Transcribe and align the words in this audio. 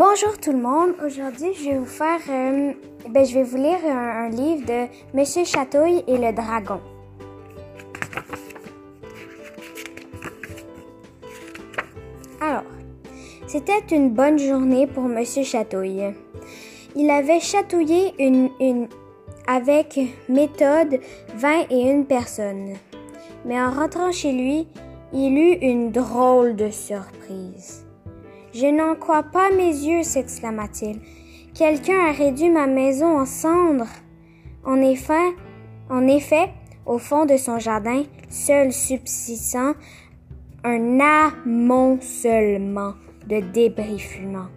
Bonjour 0.00 0.38
tout 0.40 0.52
le 0.52 0.62
monde. 0.62 0.94
Aujourd'hui, 1.04 1.52
je 1.52 1.68
vais 1.68 1.76
vous 1.76 1.84
faire, 1.84 2.20
euh, 2.30 2.72
ben, 3.10 3.22
je 3.22 3.34
vais 3.34 3.42
vous 3.42 3.58
lire 3.58 3.84
un, 3.84 4.30
livre 4.30 4.64
de 4.64 4.86
Monsieur 5.12 5.44
Chatouille 5.44 6.02
et 6.06 6.16
le 6.16 6.32
dragon. 6.32 6.80
Alors, 12.40 12.62
c'était 13.46 13.94
une 13.94 14.08
bonne 14.08 14.38
journée 14.38 14.86
pour 14.86 15.02
Monsieur 15.02 15.42
Chatouille. 15.42 16.14
Il 16.96 17.10
avait 17.10 17.40
chatouillé 17.40 18.14
avec 19.46 20.00
méthode 20.30 20.98
20 21.34 21.66
et 21.68 21.90
une 21.90 22.06
personnes. 22.06 22.72
Mais 23.44 23.60
en 23.60 23.70
rentrant 23.70 24.12
chez 24.12 24.32
lui, 24.32 24.66
il 25.12 25.36
eut 25.36 25.58
une 25.60 25.92
drôle 25.92 26.56
de 26.56 26.70
surprise. 26.70 27.84
Je 28.52 28.66
n'en 28.66 28.96
crois 28.96 29.22
pas 29.22 29.50
mes 29.50 29.70
yeux, 29.70 30.02
s'exclama-t-il. 30.02 31.00
Quelqu'un 31.54 32.06
a 32.06 32.12
réduit 32.12 32.50
ma 32.50 32.66
maison 32.66 33.18
en 33.20 33.26
cendres. 33.26 33.86
En 34.64 34.76
effet, 34.76 36.50
au 36.86 36.98
fond 36.98 37.26
de 37.26 37.36
son 37.36 37.58
jardin, 37.58 38.02
seul 38.28 38.72
subsistant 38.72 39.74
un 40.64 41.00
amoncellement 41.00 42.94
de 43.26 43.40
débris 43.40 43.98
fumants. 43.98 44.48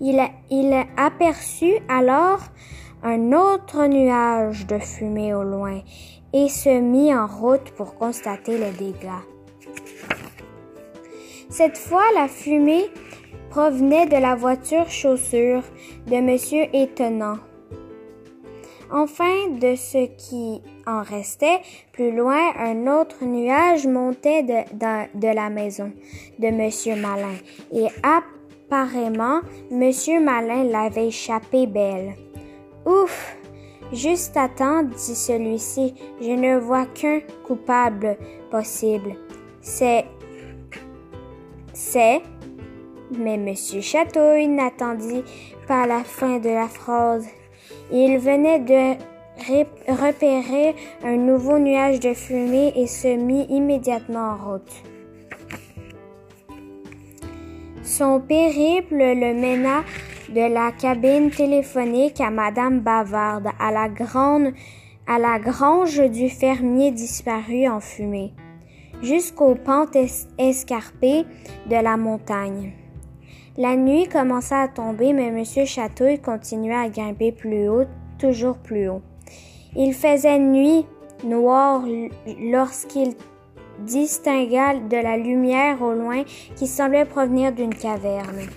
Il, 0.00 0.20
il 0.50 0.74
aperçut 0.96 1.78
alors 1.88 2.40
un 3.02 3.32
autre 3.32 3.86
nuage 3.86 4.66
de 4.66 4.78
fumée 4.78 5.34
au 5.34 5.42
loin 5.42 5.80
et 6.32 6.48
se 6.48 6.80
mit 6.80 7.14
en 7.14 7.26
route 7.26 7.70
pour 7.76 7.94
constater 7.94 8.58
les 8.58 8.72
dégâts. 8.72 9.33
Cette 11.48 11.78
fois, 11.78 12.04
la 12.14 12.28
fumée 12.28 12.86
provenait 13.50 14.06
de 14.06 14.16
la 14.16 14.34
voiture 14.34 14.90
chaussure 14.90 15.62
de 16.06 16.16
Monsieur 16.20 16.64
Étonnant. 16.72 17.38
Enfin, 18.90 19.48
de 19.60 19.74
ce 19.76 20.06
qui 20.16 20.60
en 20.86 21.02
restait, 21.02 21.60
plus 21.92 22.14
loin, 22.14 22.52
un 22.58 22.86
autre 22.86 23.24
nuage 23.24 23.86
montait 23.86 24.42
de, 24.42 25.34
la 25.34 25.50
maison 25.50 25.92
de 26.38 26.48
Monsieur 26.48 26.94
Malin, 26.96 27.36
et 27.72 27.86
apparemment, 28.02 29.40
Monsieur 29.70 30.20
Malin 30.20 30.64
l'avait 30.64 31.08
échappé 31.08 31.66
belle. 31.66 32.14
Ouf! 32.86 33.36
Juste 33.92 34.36
à 34.36 34.48
temps, 34.48 34.82
dit 34.82 35.14
celui-ci, 35.14 35.94
je 36.20 36.30
ne 36.30 36.58
vois 36.58 36.86
qu'un 36.86 37.20
coupable 37.46 38.16
possible. 38.50 39.14
C'est 39.60 40.04
c'est. 41.74 42.22
Mais 43.18 43.36
Monsieur 43.36 43.80
Chatouille 43.80 44.48
n'attendit 44.48 45.22
pas 45.68 45.86
la 45.86 46.02
fin 46.02 46.38
de 46.38 46.48
la 46.48 46.68
phrase. 46.68 47.26
Il 47.92 48.18
venait 48.18 48.60
de 48.60 48.94
repérer 49.88 50.74
un 51.04 51.16
nouveau 51.16 51.58
nuage 51.58 52.00
de 52.00 52.14
fumée 52.14 52.72
et 52.76 52.86
se 52.86 53.16
mit 53.16 53.46
immédiatement 53.50 54.30
en 54.30 54.52
route. 54.52 54.72
Son 57.82 58.20
périple 58.20 58.96
le 58.96 59.34
mena 59.34 59.84
de 60.30 60.52
la 60.52 60.72
cabine 60.72 61.30
téléphonique 61.30 62.20
à 62.20 62.30
Madame 62.30 62.80
Bavarde, 62.80 63.48
à 63.60 63.70
la 63.70 63.88
grande, 63.88 64.52
à 65.06 65.18
la 65.18 65.38
grange 65.38 66.00
du 66.10 66.30
fermier 66.30 66.90
disparu 66.90 67.68
en 67.68 67.80
fumée 67.80 68.32
jusqu'aux 69.02 69.54
pentes 69.54 69.96
escarpées 70.38 71.24
de 71.66 71.82
la 71.82 71.96
montagne. 71.96 72.72
La 73.56 73.76
nuit 73.76 74.08
commença 74.08 74.62
à 74.62 74.68
tomber, 74.68 75.12
mais 75.12 75.28
M. 75.28 75.44
Chatouille 75.44 76.18
continuait 76.18 76.74
à 76.74 76.88
grimper 76.88 77.30
plus 77.30 77.68
haut, 77.68 77.84
toujours 78.18 78.58
plus 78.58 78.88
haut. 78.88 79.02
Il 79.76 79.94
faisait 79.94 80.38
nuit 80.38 80.86
noire 81.24 81.84
lorsqu'il 82.40 83.14
distingua 83.80 84.74
de 84.74 84.96
la 84.96 85.16
lumière 85.16 85.82
au 85.82 85.92
loin 85.92 86.22
qui 86.56 86.66
semblait 86.66 87.04
provenir 87.04 87.52
d'une 87.52 87.74
caverne. 87.74 88.48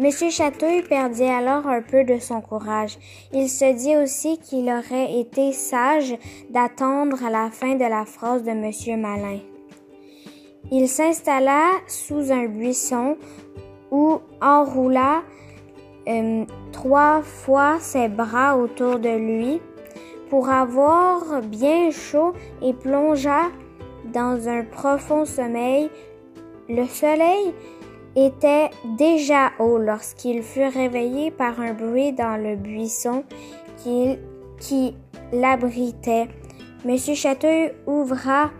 Monsieur 0.00 0.28
Chatouille 0.28 0.82
perdit 0.82 1.22
alors 1.22 1.68
un 1.68 1.80
peu 1.80 2.02
de 2.02 2.18
son 2.18 2.40
courage. 2.40 2.98
Il 3.32 3.48
se 3.48 3.72
dit 3.72 3.96
aussi 3.96 4.38
qu'il 4.38 4.68
aurait 4.68 5.20
été 5.20 5.52
sage 5.52 6.16
d'attendre 6.50 7.18
la 7.30 7.48
fin 7.52 7.76
de 7.76 7.84
la 7.84 8.04
phrase 8.04 8.42
de 8.42 8.50
Monsieur 8.50 8.96
Malin. 8.96 9.38
Il 10.72 10.88
s'installa 10.88 11.70
sous 11.86 12.32
un 12.32 12.46
buisson 12.46 13.16
où 13.92 14.18
enroula 14.40 15.22
euh, 16.08 16.44
trois 16.72 17.22
fois 17.22 17.78
ses 17.78 18.08
bras 18.08 18.56
autour 18.58 18.98
de 18.98 19.16
lui 19.16 19.60
pour 20.28 20.48
avoir 20.48 21.40
bien 21.40 21.92
chaud 21.92 22.32
et 22.62 22.72
plongea 22.72 23.52
dans 24.12 24.48
un 24.48 24.64
profond 24.64 25.24
sommeil. 25.24 25.88
Le 26.68 26.84
soleil 26.86 27.54
était 28.16 28.70
déjà 28.96 29.52
haut 29.58 29.78
lorsqu'il 29.78 30.42
fut 30.42 30.66
réveillé 30.66 31.30
par 31.30 31.60
un 31.60 31.72
bruit 31.72 32.12
dans 32.12 32.36
le 32.40 32.56
buisson 32.56 33.24
qui, 33.78 34.18
qui 34.60 34.96
l'abritait. 35.32 36.28
Monsieur 36.84 37.14
Chateuil 37.14 37.72
ouvra 37.86 38.50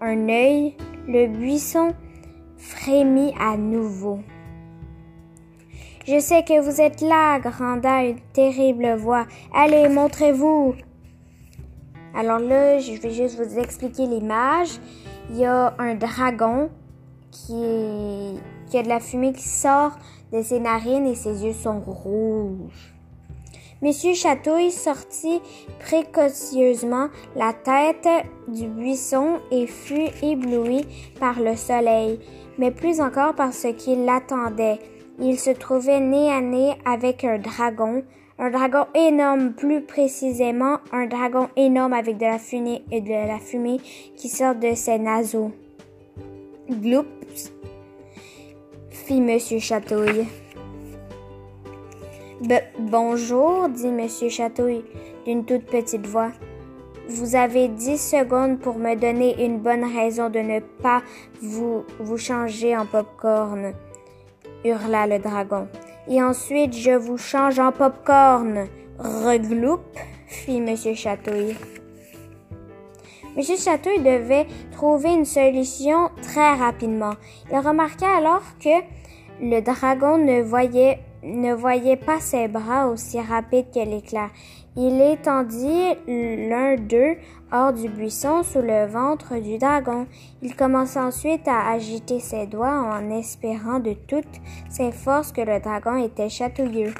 un 0.00 0.28
œil. 0.28 0.76
Le 1.06 1.26
buisson 1.26 1.92
frémit 2.56 3.34
à 3.38 3.56
nouveau. 3.56 4.20
Je 6.06 6.18
sais 6.18 6.42
que 6.42 6.60
vous 6.60 6.80
êtes 6.80 7.00
là, 7.00 7.38
granda 7.38 8.04
une 8.04 8.20
terrible 8.32 8.94
voix. 8.94 9.26
Allez, 9.54 9.88
montrez-vous. 9.88 10.74
Alors 12.14 12.38
là, 12.38 12.78
je 12.78 12.92
vais 12.92 13.10
juste 13.10 13.36
vous 13.36 13.58
expliquer 13.58 14.06
l'image. 14.06 14.78
Il 15.30 15.38
y 15.38 15.46
a 15.46 15.74
un 15.78 15.94
dragon 15.94 16.70
qui 17.34 18.36
y 18.72 18.78
a 18.78 18.82
de 18.82 18.88
la 18.88 19.00
fumée 19.00 19.32
qui 19.32 19.48
sort 19.48 19.92
de 20.32 20.42
ses 20.42 20.60
narines 20.60 21.06
et 21.06 21.14
ses 21.14 21.44
yeux 21.44 21.52
sont 21.52 21.80
rouges. 21.80 22.94
Monsieur 23.82 24.14
Chatouille 24.14 24.70
sortit 24.70 25.42
précautionneusement 25.80 27.08
la 27.36 27.52
tête 27.52 28.08
du 28.48 28.66
buisson 28.66 29.40
et 29.50 29.66
fut 29.66 30.08
ébloui 30.22 30.86
par 31.20 31.38
le 31.38 31.54
soleil, 31.54 32.18
mais 32.56 32.70
plus 32.70 33.00
encore 33.00 33.34
par 33.34 33.52
ce 33.52 33.68
qui 33.68 33.96
l'attendait. 33.96 34.78
Il 35.20 35.38
se 35.38 35.50
trouvait 35.50 36.00
nez 36.00 36.32
à 36.32 36.40
nez 36.40 36.74
avec 36.86 37.24
un 37.24 37.38
dragon, 37.38 38.02
un 38.38 38.50
dragon 38.50 38.86
énorme, 38.94 39.52
plus 39.52 39.82
précisément 39.82 40.78
un 40.92 41.06
dragon 41.06 41.48
énorme 41.56 41.92
avec 41.92 42.16
de 42.16 42.24
la 42.24 42.38
fumée 42.38 42.84
et 42.90 43.00
de 43.00 43.10
la 43.10 43.38
fumée 43.38 43.80
qui 44.16 44.28
sort 44.28 44.54
de 44.54 44.74
ses 44.74 44.98
naseaux. 44.98 45.52
Gloups, 46.70 47.04
fit 48.88 49.20
Monsieur 49.20 49.58
Chatouille. 49.58 50.26
bonjour, 52.78 53.68
dit 53.68 53.90
Monsieur 53.90 54.30
Chatouille 54.30 54.82
d'une 55.26 55.44
toute 55.44 55.66
petite 55.66 56.06
voix. 56.06 56.32
Vous 57.10 57.36
avez 57.36 57.68
dix 57.68 57.98
secondes 57.98 58.60
pour 58.60 58.78
me 58.78 58.94
donner 58.94 59.44
une 59.44 59.58
bonne 59.58 59.84
raison 59.84 60.30
de 60.30 60.38
ne 60.38 60.60
pas 60.60 61.02
vous, 61.42 61.84
changer 62.16 62.74
en 62.74 62.86
pop-corn, 62.86 63.74
hurla 64.64 65.06
le 65.06 65.18
dragon. 65.18 65.68
Et 66.08 66.22
ensuite 66.22 66.74
je 66.74 66.92
vous 66.92 67.18
change 67.18 67.58
en 67.58 67.72
pop-corn. 67.72 68.68
Fit 70.28 70.62
Monsieur 70.62 70.94
Chatouille. 70.94 71.56
Monsieur 73.36 73.56
Chatouille 73.56 73.98
devait 73.98 74.46
trouver 74.72 75.12
une 75.12 75.24
solution 75.24 76.10
très 76.22 76.54
rapidement. 76.54 77.14
Il 77.50 77.58
remarqua 77.58 78.16
alors 78.16 78.42
que 78.60 78.82
le 79.40 79.60
dragon 79.60 80.18
ne 80.18 80.42
voyait, 80.42 81.00
ne 81.22 81.52
voyait 81.52 81.96
pas 81.96 82.20
ses 82.20 82.48
bras 82.48 82.88
aussi 82.88 83.20
rapides 83.20 83.72
que 83.74 83.80
l'éclair. 83.80 84.30
Il 84.76 85.00
étendit 85.00 85.94
l'un 86.08 86.76
d'eux 86.76 87.16
hors 87.52 87.72
du 87.72 87.88
buisson 87.88 88.42
sous 88.42 88.60
le 88.60 88.86
ventre 88.86 89.40
du 89.40 89.58
dragon. 89.58 90.06
Il 90.42 90.56
commença 90.56 91.04
ensuite 91.04 91.46
à 91.46 91.70
agiter 91.70 92.18
ses 92.18 92.46
doigts 92.46 92.82
en 92.92 93.10
espérant 93.10 93.78
de 93.78 93.92
toutes 93.92 94.40
ses 94.68 94.90
forces 94.90 95.30
que 95.30 95.42
le 95.42 95.60
dragon 95.60 95.96
était 95.96 96.28
chatouilleux. 96.28 96.92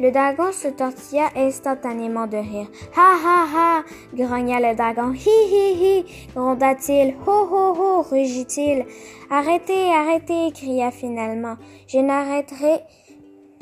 Le 0.00 0.12
dragon 0.12 0.52
se 0.52 0.68
tortilla 0.68 1.28
instantanément 1.34 2.28
de 2.28 2.36
rire. 2.36 2.68
Ha 2.96 3.16
ha 3.24 3.46
ha! 3.52 3.84
grogna 4.14 4.60
le 4.60 4.76
dragon. 4.76 5.12
Hi 5.12 5.38
hi 5.50 5.74
hi! 5.74 6.04
gronda-t-il. 6.34 7.16
Ho 7.26 7.48
ho 7.50 7.74
ho! 7.74 8.02
rugit-il. 8.02 8.84
Arrêtez, 9.28 9.92
arrêtez! 9.92 10.52
cria 10.52 10.92
finalement. 10.92 11.56
Je 11.88 11.98
n'arrêterai 11.98 12.80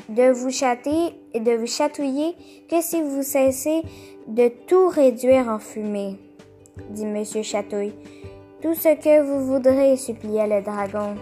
de 0.09 0.31
vous 0.31 0.51
châter 0.51 1.15
et 1.33 1.39
de 1.39 1.53
vous 1.53 1.67
chatouiller 1.67 2.35
que 2.69 2.81
si 2.81 3.01
vous 3.01 3.23
cessez 3.23 3.81
de 4.27 4.49
tout 4.67 4.89
réduire 4.89 5.47
en 5.47 5.59
fumée, 5.59 6.17
dit 6.91 7.05
Monsieur 7.05 7.41
Chatouille. 7.41 7.95
Tout 8.61 8.75
ce 8.75 8.95
que 8.95 9.21
vous 9.21 9.45
voudrez, 9.45 9.97
supplia 9.97 10.47
le 10.47 10.61
dragon. 10.61 11.15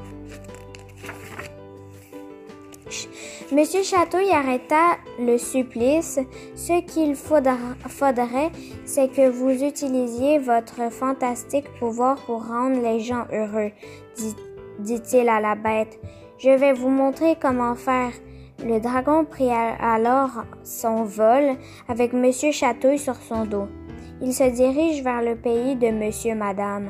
Monsieur 3.51 3.83
Chatouille 3.83 4.31
arrêta 4.31 4.97
le 5.19 5.37
supplice. 5.37 6.19
Ce 6.55 6.81
qu'il 6.81 7.15
faudrait, 7.15 8.51
c'est 8.85 9.11
que 9.11 9.29
vous 9.29 9.63
utilisiez 9.63 10.39
votre 10.39 10.91
fantastique 10.91 11.71
pouvoir 11.77 12.15
pour 12.25 12.47
rendre 12.47 12.81
les 12.81 13.01
gens 13.01 13.25
heureux, 13.31 13.69
dit-il 14.79 15.29
à 15.29 15.39
la 15.39 15.53
bête. 15.53 15.99
Je 16.39 16.49
vais 16.49 16.73
vous 16.73 16.89
montrer 16.89 17.35
comment 17.39 17.75
faire. 17.75 18.11
Le 18.65 18.79
dragon 18.79 19.25
prit 19.25 19.51
alors 19.51 20.43
son 20.63 21.03
vol 21.03 21.55
avec 21.87 22.13
Monsieur 22.13 22.51
Chatouille 22.51 22.97
sur 22.97 23.15
son 23.15 23.45
dos. 23.45 23.67
Il 24.21 24.33
se 24.33 24.49
dirige 24.49 25.03
vers 25.03 25.21
le 25.21 25.35
pays 25.35 25.75
de 25.75 25.89
Monsieur 25.91 26.33
Madame. 26.33 26.89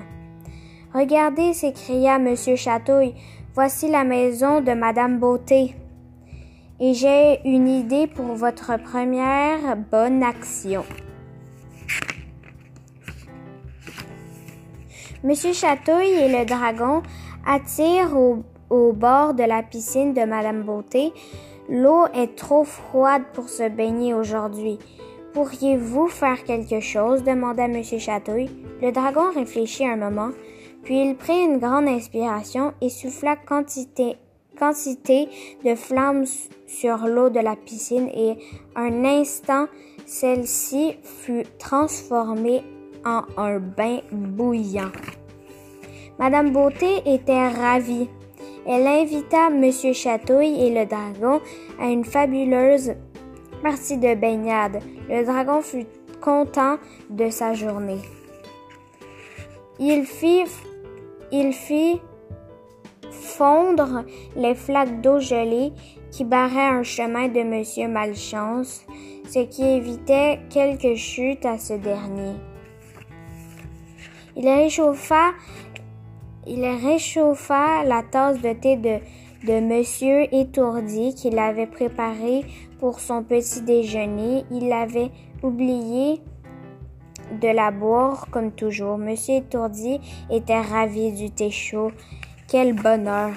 Regardez, 0.94 1.54
s'écria 1.54 2.18
Monsieur 2.18 2.56
Chatouille, 2.56 3.16
voici 3.54 3.90
la 3.90 4.06
maison 4.06 4.62
de 4.62 4.72
Madame 4.72 5.20
Beauté. 5.20 5.76
Et 6.80 6.94
j'ai 6.94 7.40
une 7.46 7.70
idée 7.70 8.06
pour 8.06 8.36
votre 8.36 8.78
première 8.84 9.78
bonne 9.78 10.22
action. 10.22 10.84
Monsieur 15.24 15.54
Chatouille 15.54 16.12
et 16.12 16.28
le 16.28 16.46
dragon 16.46 17.02
attirent 17.48 18.18
au, 18.18 18.92
bord 18.92 19.34
de 19.34 19.44
la 19.44 19.64
piscine 19.64 20.14
de 20.14 20.26
Madame 20.26 20.64
Beauté. 20.64 21.14
L'eau 21.70 22.08
est 22.14 22.36
trop 22.36 22.66
froide 22.66 23.24
pour 23.34 23.48
se 23.48 23.70
baigner 23.70 24.14
aujourd'hui. 24.14 24.78
Pourriez-vous 25.34 26.08
faire 26.10 26.44
quelque 26.44 26.82
chose? 26.82 27.24
demanda 27.24 27.70
Monsieur 27.70 28.00
Chatouille. 28.00 28.52
Le 28.82 28.92
dragon 28.92 29.32
réfléchit 29.34 29.88
un 29.88 29.96
moment. 29.96 30.32
Puis 30.84 31.02
il 31.02 31.16
prit 31.16 31.42
une 31.42 31.58
grande 31.58 31.88
inspiration 31.88 32.74
et 32.82 32.90
souffla 32.90 33.36
quantité, 33.36 34.18
quantité 34.58 35.28
de 35.64 35.76
flammes 35.76 36.26
sur 36.68 36.98
l'eau 37.08 37.30
de 37.30 37.40
la 37.40 37.56
piscine 37.56 38.10
et 38.10 38.38
un 38.76 39.04
instant, 39.06 39.68
celle-ci 40.06 40.96
fut 41.04 41.46
transformée 41.60 42.64
en 43.06 43.24
un 43.38 43.60
bain 43.60 44.00
bouillant. 44.12 44.92
Madame 46.20 46.52
Beauté 46.52 47.02
était 47.06 47.50
ravie. 47.50 48.10
Elle 48.68 48.88
invita 48.88 49.50
Monsieur 49.50 49.94
Chatouille 49.94 50.64
et 50.66 50.74
le 50.74 50.86
dragon 50.86 51.40
à 51.80 51.88
une 51.88 52.06
fabuleuse 52.06 52.94
partie 53.62 53.98
de 53.98 54.16
baignade. 54.16 54.80
Le 55.10 55.24
dragon 55.24 55.62
fut 55.62 55.86
content 56.22 56.78
de 57.10 57.30
sa 57.30 57.54
journée. 57.54 58.00
Il 59.78 60.06
fit 60.06 60.46
il 61.32 61.54
fit 61.54 62.00
fondre 63.38 64.06
les 64.36 64.56
flaques 64.56 65.02
d'eau 65.02 65.20
gelée 65.20 65.74
qui 66.12 66.24
barraient 66.24 66.78
un 66.80 66.84
chemin 66.84 67.28
de 67.28 67.44
Monsieur 67.44 67.88
Malchance, 67.88 68.86
ce 69.30 69.40
qui 69.40 69.64
évitait 69.64 70.40
quelques 70.50 70.96
chutes 70.96 71.46
à 71.46 71.58
ce 71.58 71.74
dernier. 71.74 72.36
Il 74.38 74.48
réchauffa, 74.48 75.32
il 76.48 76.66
réchauffa 76.66 77.84
la 77.84 78.04
tasse 78.04 78.42
de 78.42 78.54
thé 78.54 78.78
de, 78.78 79.00
de 79.48 79.60
Monsieur 79.60 80.34
étourdi 80.34 81.14
qu'il 81.16 81.38
avait 81.40 81.68
préparé 81.68 82.46
pour 82.80 83.00
son 83.00 83.24
petit 83.24 83.62
déjeuner. 83.62 84.46
Il 84.52 84.72
avait 84.72 85.12
oublié 85.44 86.22
de 87.42 87.48
la 87.48 87.72
boire 87.72 88.28
comme 88.32 88.52
toujours. 88.52 88.98
Monsieur 88.98 89.36
Étourdi 89.36 90.00
était 90.30 90.62
ravi 90.62 91.12
du 91.12 91.32
thé 91.32 91.50
chaud. 91.50 91.92
Quel 92.48 92.74
bonheur! 92.74 93.34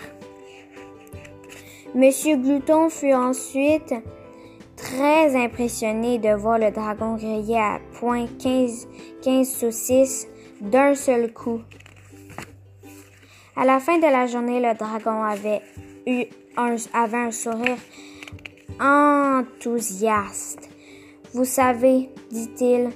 Monsieur 1.94 2.36
Glouton 2.36 2.90
fut 2.90 3.14
ensuite 3.14 3.94
très 4.76 5.34
impressionné 5.34 6.18
de 6.18 6.34
voir 6.34 6.58
le 6.58 6.70
dragon 6.70 7.16
griller 7.16 7.56
à 7.58 7.80
point 7.98 8.26
15, 8.38 8.86
15 9.22 9.48
saucisses 9.48 10.28
d'un 10.60 10.94
seul 10.94 11.32
coup. 11.32 11.62
À 13.56 13.64
la 13.64 13.80
fin 13.80 13.96
de 13.96 14.02
la 14.02 14.26
journée, 14.26 14.60
le 14.60 14.76
dragon 14.76 15.22
avait 15.22 15.62
eu 16.06 16.26
un 16.56 17.30
sourire 17.30 17.78
enthousiaste. 18.78 20.68
Vous 21.32 21.46
savez, 21.46 22.10
dit-il, 22.30 22.90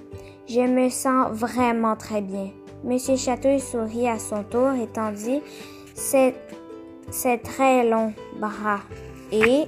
je 0.46 0.60
me 0.60 0.90
sens 0.90 1.30
vraiment 1.32 1.96
très 1.96 2.20
bien. 2.20 2.50
Monsieur 2.84 3.16
Chatouille 3.16 3.60
sourit 3.60 4.08
à 4.08 4.18
son 4.18 4.42
tour 4.44 4.72
et 4.72 4.88
tendit 4.88 5.40
ses, 5.94 6.34
très 7.42 7.88
longs 7.88 8.12
bras 8.38 8.80
et 9.30 9.64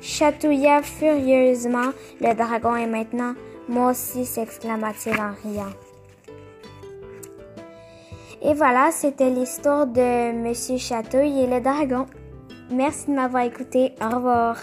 chatouilla 0.00 0.82
furieusement 0.82 1.92
le 2.20 2.34
dragon 2.34 2.76
et 2.76 2.86
maintenant 2.86 3.34
moi 3.68 3.90
aussi 3.90 4.24
s'exclama-t-il 4.24 5.16
en 5.20 5.34
riant. 5.42 5.72
Et 8.42 8.54
voilà, 8.54 8.90
c'était 8.92 9.30
l'histoire 9.30 9.86
de 9.86 10.32
Monsieur 10.32 10.76
Chatouille 10.76 11.40
et 11.40 11.46
le 11.46 11.60
dragon. 11.60 12.06
Merci 12.70 13.06
de 13.10 13.16
m'avoir 13.16 13.42
écouté. 13.42 13.92
Au 14.00 14.14
revoir. 14.14 14.56